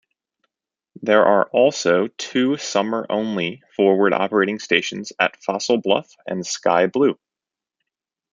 [1.03, 7.19] There are also two summer-only forward operating stations at Fossil Bluff and Sky Blu.